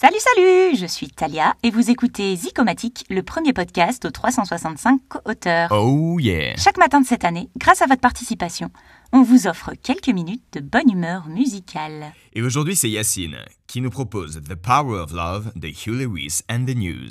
Salut, 0.00 0.16
salut 0.18 0.76
Je 0.78 0.86
suis 0.86 1.08
Talia 1.08 1.54
et 1.62 1.70
vous 1.70 1.90
écoutez 1.90 2.34
Zicomatique, 2.34 3.04
le 3.10 3.22
premier 3.22 3.52
podcast 3.52 4.02
aux 4.06 4.10
365 4.10 4.98
auteurs. 5.26 5.70
Oh 5.72 6.18
yeah 6.18 6.56
Chaque 6.56 6.78
matin 6.78 7.02
de 7.02 7.06
cette 7.06 7.22
année, 7.22 7.50
grâce 7.58 7.82
à 7.82 7.86
votre 7.86 8.00
participation, 8.00 8.70
on 9.12 9.20
vous 9.20 9.46
offre 9.46 9.72
quelques 9.82 10.08
minutes 10.08 10.42
de 10.54 10.60
bonne 10.60 10.90
humeur 10.90 11.28
musicale. 11.28 12.14
Et 12.32 12.40
aujourd'hui, 12.40 12.76
c'est 12.76 12.88
Yacine 12.88 13.44
qui 13.66 13.82
nous 13.82 13.90
propose 13.90 14.40
The 14.42 14.54
Power 14.54 15.00
of 15.00 15.12
Love 15.12 15.52
de 15.54 15.68
Hugh 15.68 16.00
Lewis 16.00 16.40
and 16.50 16.64
the 16.64 16.74
News. 16.74 17.10